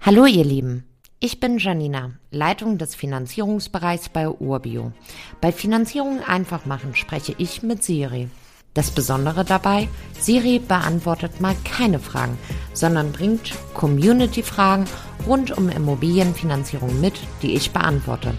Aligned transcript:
Hallo 0.00 0.26
ihr 0.26 0.44
Lieben, 0.44 0.84
ich 1.18 1.40
bin 1.40 1.58
Janina, 1.58 2.12
Leitung 2.30 2.78
des 2.78 2.94
Finanzierungsbereichs 2.94 4.08
bei 4.08 4.28
Urbio. 4.28 4.92
Bei 5.40 5.50
Finanzierung 5.50 6.22
einfach 6.22 6.64
machen 6.66 6.94
spreche 6.94 7.34
ich 7.36 7.64
mit 7.64 7.82
Siri. 7.82 8.28
Das 8.74 8.92
Besondere 8.92 9.44
dabei, 9.44 9.88
Siri 10.18 10.60
beantwortet 10.60 11.40
mal 11.40 11.56
keine 11.64 11.98
Fragen, 11.98 12.38
sondern 12.72 13.10
bringt 13.10 13.52
Community-Fragen 13.74 14.84
rund 15.26 15.58
um 15.58 15.68
Immobilienfinanzierung 15.68 17.00
mit, 17.00 17.14
die 17.42 17.54
ich 17.54 17.72
beantworte. 17.72 18.34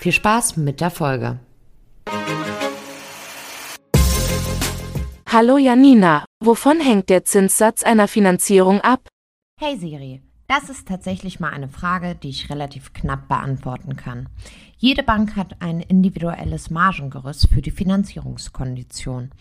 Viel 0.00 0.12
Spaß 0.12 0.56
mit 0.56 0.80
der 0.80 0.90
Folge. 0.90 1.38
Hallo 5.28 5.58
Janina, 5.58 6.24
wovon 6.40 6.80
hängt 6.80 7.08
der 7.08 7.24
Zinssatz 7.24 7.84
einer 7.84 8.08
Finanzierung 8.08 8.80
ab? 8.80 9.08
Hey 9.60 9.78
Siri, 9.78 10.20
das 10.54 10.70
ist 10.70 10.86
tatsächlich 10.86 11.40
mal 11.40 11.50
eine 11.50 11.68
Frage, 11.68 12.14
die 12.14 12.28
ich 12.28 12.48
relativ 12.48 12.92
knapp 12.92 13.26
beantworten 13.26 13.96
kann. 13.96 14.28
Jede 14.76 15.02
Bank 15.02 15.34
hat 15.34 15.56
ein 15.60 15.80
individuelles 15.80 16.70
Margengerüst 16.70 17.48
für 17.48 17.60
die 17.60 17.72
Finanzierungskondition. 17.72 19.32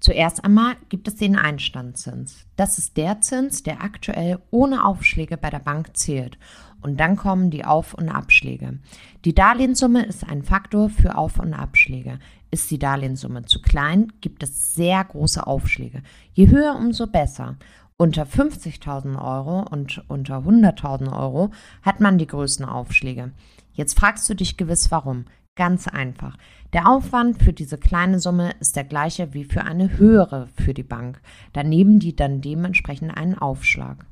Zuerst 0.00 0.42
einmal 0.42 0.76
gibt 0.88 1.06
es 1.06 1.16
den 1.16 1.36
Einstandszins. 1.36 2.46
Das 2.56 2.78
ist 2.78 2.96
der 2.96 3.20
Zins, 3.20 3.62
der 3.62 3.82
aktuell 3.82 4.38
ohne 4.50 4.86
Aufschläge 4.86 5.36
bei 5.36 5.50
der 5.50 5.58
Bank 5.58 5.98
zählt. 5.98 6.38
Und 6.80 6.98
dann 6.98 7.16
kommen 7.16 7.50
die 7.50 7.66
Auf- 7.66 7.94
und 7.94 8.08
Abschläge. 8.08 8.78
Die 9.26 9.34
Darlehenssumme 9.34 10.06
ist 10.06 10.26
ein 10.26 10.42
Faktor 10.42 10.88
für 10.88 11.18
Auf- 11.18 11.40
und 11.40 11.52
Abschläge. 11.52 12.18
Ist 12.50 12.70
die 12.70 12.78
Darlehenssumme 12.78 13.44
zu 13.44 13.60
klein, 13.60 14.12
gibt 14.22 14.42
es 14.42 14.74
sehr 14.74 15.04
große 15.04 15.46
Aufschläge. 15.46 16.02
Je 16.32 16.48
höher, 16.48 16.76
umso 16.76 17.06
besser. 17.06 17.56
Unter 17.96 18.24
50.000 18.24 19.22
Euro 19.22 19.64
und 19.70 20.02
unter 20.08 20.38
100.000 20.38 21.16
Euro 21.16 21.52
hat 21.82 22.00
man 22.00 22.18
die 22.18 22.26
größten 22.26 22.66
Aufschläge. 22.66 23.30
Jetzt 23.72 23.96
fragst 23.96 24.28
du 24.28 24.34
dich 24.34 24.56
gewiss 24.56 24.90
warum. 24.90 25.26
Ganz 25.54 25.86
einfach. 25.86 26.36
Der 26.72 26.88
Aufwand 26.88 27.40
für 27.40 27.52
diese 27.52 27.78
kleine 27.78 28.18
Summe 28.18 28.50
ist 28.58 28.74
der 28.74 28.82
gleiche 28.82 29.32
wie 29.32 29.44
für 29.44 29.62
eine 29.62 29.96
höhere 29.96 30.48
für 30.56 30.74
die 30.74 30.82
Bank. 30.82 31.20
Daneben 31.52 32.00
die 32.00 32.16
dann 32.16 32.40
dementsprechend 32.40 33.16
einen 33.16 33.38
Aufschlag. 33.38 34.06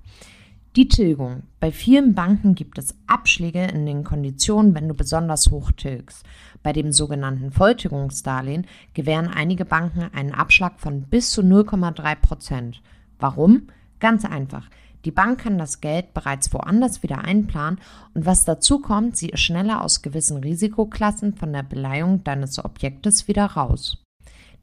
Die 0.77 0.87
Tilgung. 0.87 1.43
Bei 1.59 1.73
vielen 1.73 2.15
Banken 2.15 2.55
gibt 2.55 2.79
es 2.79 2.95
Abschläge 3.09 3.65
in 3.65 3.85
den 3.85 4.05
Konditionen, 4.05 4.77
wenn 4.77 4.87
du 4.87 4.95
besonders 4.95 5.51
hoch 5.51 5.73
tilgst. 5.73 6.25
Bei 6.63 6.73
dem 6.73 6.93
sogenannten 6.93 7.51
Volltilgungsdarlehen 7.51 8.65
gewähren 8.95 9.27
einige 9.27 9.65
Banken 9.65 10.09
einen 10.15 10.33
Abschlag 10.33 10.79
von 10.79 11.03
bis 11.03 11.31
zu 11.31 11.43
0,3 11.43 12.15
Prozent. 12.15 12.81
Warum? 13.23 13.69
Ganz 14.01 14.25
einfach. 14.25 14.69
Die 15.05 15.13
Bank 15.13 15.43
kann 15.43 15.57
das 15.57 15.81
Geld 15.81 16.13
bereits 16.13 16.53
woanders 16.53 17.05
wieder 17.05 17.23
einplanen 17.25 17.81
und 18.15 18.27
was 18.27 18.45
dazu 18.45 18.81
kommt, 18.81 19.17
sie 19.17 19.29
ist 19.29 19.41
schneller 19.41 19.83
aus 19.83 20.03
gewissen 20.03 20.39
Risikoklassen 20.39 21.35
von 21.35 21.53
der 21.53 21.63
Beleihung 21.63 22.25
deines 22.25 22.65
Objektes 22.65 23.29
wieder 23.29 23.47
raus. 23.47 24.05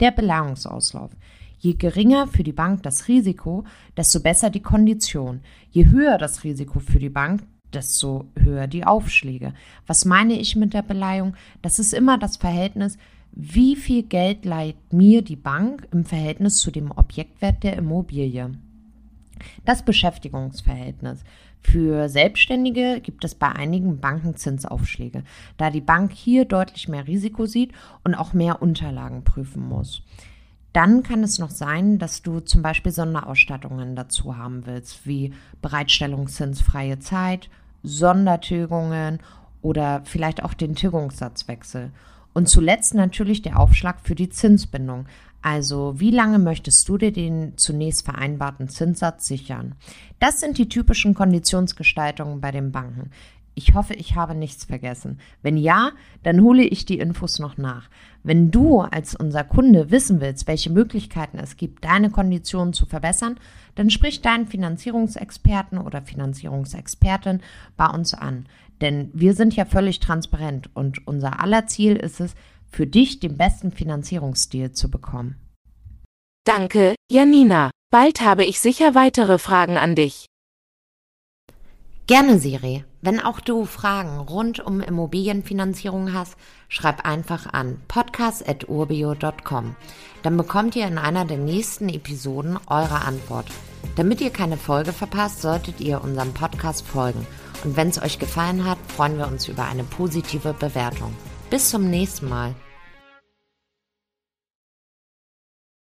Der 0.02 0.12
Beleihungsauslauf. 0.12 1.12
Je 1.60 1.76
geringer 1.76 2.28
für 2.28 2.44
die 2.44 2.52
Bank 2.52 2.84
das 2.84 3.08
Risiko, 3.08 3.64
desto 3.96 4.20
besser 4.20 4.50
die 4.50 4.62
Kondition. 4.62 5.40
Je 5.72 5.88
höher 5.88 6.18
das 6.18 6.44
Risiko 6.44 6.80
für 6.80 7.00
die 7.00 7.10
Bank, 7.10 7.44
desto 7.74 8.30
höher 8.36 8.68
die 8.68 8.86
Aufschläge. 8.86 9.54
Was 9.88 10.04
meine 10.04 10.38
ich 10.38 10.58
mit 10.58 10.74
der 10.74 10.82
Beleihung? 10.82 11.36
Das 11.62 11.80
ist 11.80 11.94
immer 11.94 12.18
das 12.18 12.36
Verhältnis, 12.36 12.98
wie 13.32 13.76
viel 13.76 14.04
Geld 14.04 14.46
leiht 14.46 14.94
mir 14.94 15.22
die 15.22 15.36
Bank 15.36 15.88
im 15.92 16.06
Verhältnis 16.06 16.58
zu 16.58 16.72
dem 16.72 16.92
Objektwert 16.92 17.64
der 17.64 17.78
Immobilie. 17.78 18.52
Das 19.66 19.84
Beschäftigungsverhältnis. 19.84 21.24
Für 21.62 22.10
Selbstständige 22.10 23.02
gibt 23.02 23.24
es 23.24 23.36
bei 23.36 23.50
einigen 23.50 24.00
Banken 24.00 24.36
Zinsaufschläge, 24.36 25.24
da 25.58 25.70
die 25.70 25.82
Bank 25.82 26.14
hier 26.14 26.46
deutlich 26.46 26.88
mehr 26.88 27.08
Risiko 27.08 27.46
sieht 27.46 27.74
und 28.04 28.16
auch 28.16 28.34
mehr 28.34 28.62
Unterlagen 28.62 29.24
prüfen 29.24 29.68
muss. 29.68 30.02
Dann 30.74 31.04
kann 31.04 31.24
es 31.24 31.40
noch 31.40 31.50
sein, 31.50 31.98
dass 31.98 32.22
du 32.22 32.40
zum 32.40 32.62
Beispiel 32.62 32.92
Sonderausstattungen 32.92 33.96
dazu 33.96 34.38
haben 34.38 34.66
willst, 34.66 35.06
wie 35.06 35.34
Bereitstellungszinsfreie 35.62 37.00
Zeit, 37.00 37.50
Sondertilgungen 37.84 39.20
oder 39.62 40.02
vielleicht 40.06 40.44
auch 40.44 40.54
den 40.54 40.76
Tilgungssatzwechsel. 40.76 41.92
Und 42.34 42.48
zuletzt 42.48 42.94
natürlich 42.94 43.42
der 43.42 43.60
Aufschlag 43.60 44.02
für 44.02 44.16
die 44.16 44.30
Zinsbindung. 44.30 45.08
Also 45.42 46.00
wie 46.00 46.12
lange 46.12 46.38
möchtest 46.38 46.88
du 46.90 46.98
dir 46.98 47.14
den 47.14 47.58
zunächst 47.58 48.04
vereinbarten 48.04 48.68
Zinssatz 48.68 49.28
sichern? 49.28 49.76
Das 50.20 50.40
sind 50.40 50.58
die 50.58 50.68
typischen 50.68 51.14
Konditionsgestaltungen 51.14 52.42
bei 52.42 52.52
den 52.52 52.72
Banken. 52.72 53.12
Ich 53.56 53.74
hoffe, 53.74 53.94
ich 53.94 54.16
habe 54.16 54.36
nichts 54.36 54.66
vergessen. 54.66 55.20
Wenn 55.42 55.58
ja, 55.58 55.92
dann 56.24 56.42
hole 56.42 56.64
ich 56.64 56.86
die 56.86 57.00
Infos 57.00 57.40
noch 57.40 57.58
nach. 57.58 57.90
Wenn 58.24 58.52
du 58.52 58.82
als 58.82 59.16
unser 59.16 59.44
Kunde 59.44 59.92
wissen 59.92 60.22
willst, 60.22 60.48
welche 60.48 60.70
Möglichkeiten 60.70 61.38
es 61.38 61.58
gibt, 61.58 61.84
deine 61.84 62.10
Konditionen 62.10 62.74
zu 62.74 62.86
verbessern, 62.86 63.40
dann 63.76 63.90
sprich 63.90 64.22
deinen 64.22 64.48
Finanzierungsexperten 64.48 65.78
oder 65.78 66.02
Finanzierungsexpertin 66.02 67.42
bei 67.78 67.88
uns 67.88 68.14
an. 68.14 68.46
Denn 68.82 69.10
wir 69.14 69.34
sind 69.34 69.56
ja 69.56 69.66
völlig 69.66 70.00
transparent 70.00 70.70
und 70.76 71.06
unser 71.08 71.42
aller 71.42 71.68
Ziel 71.68 71.96
ist 71.96 72.20
es, 72.20 72.36
für 72.72 72.88
dich 72.88 73.20
den 73.20 73.36
besten 73.38 73.72
Finanzierungsstil 73.72 74.72
zu 74.72 74.90
bekommen. 74.90 75.36
Danke, 76.46 76.96
Janina. 77.12 77.72
Bald 77.92 78.22
habe 78.22 78.46
ich 78.46 78.60
sicher 78.60 78.96
weitere 78.96 79.40
Fragen 79.40 79.78
an 79.78 79.96
dich. 79.96 80.28
Gerne, 82.10 82.40
Siri. 82.40 82.84
Wenn 83.04 83.20
auch 83.20 83.40
du 83.40 83.66
Fragen 83.66 84.18
rund 84.18 84.60
um 84.60 84.82
Immobilienfinanzierung 84.82 86.12
hast, 86.12 86.38
schreib 86.68 87.06
einfach 87.06 87.54
an 87.54 87.80
podcast.urbio.com. 87.88 89.76
Dann 90.24 90.36
bekommt 90.36 90.76
ihr 90.76 90.88
in 90.88 90.98
einer 90.98 91.26
der 91.26 91.38
nächsten 91.38 91.88
Episoden 91.88 92.58
eure 92.66 93.06
Antwort. 93.06 93.46
Damit 93.96 94.22
ihr 94.22 94.32
keine 94.32 94.58
Folge 94.58 94.92
verpasst, 94.92 95.44
solltet 95.44 95.82
ihr 95.82 96.04
unserem 96.04 96.34
Podcast 96.34 96.88
folgen. 96.88 97.28
Und 97.64 97.78
wenn 97.78 97.90
es 97.90 98.02
euch 98.02 98.18
gefallen 98.18 98.66
hat, 98.66 98.80
freuen 98.88 99.20
wir 99.20 99.28
uns 99.28 99.48
über 99.48 99.66
eine 99.66 99.84
positive 99.84 100.56
Bewertung. 100.56 101.14
Bis 101.52 101.70
zum 101.70 101.92
nächsten 101.92 102.28
Mal. 102.28 102.56